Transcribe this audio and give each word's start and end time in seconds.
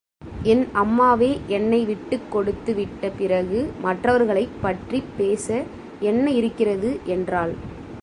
என் 0.43 0.67
அம்மாவே 0.73 1.41
என்னை 1.47 1.85
விட்டுக் 1.85 2.31
கொடுத்து 2.31 2.73
விட்ட 2.73 3.09
பிறகு 3.09 3.71
மற்றவர்களைப் 3.81 4.61
பற்றிப் 4.61 5.17
பேச 5.17 5.63
என்ன 5.99 6.31
இருக்கிறது? 6.31 6.99
என்றாள். 7.05 7.53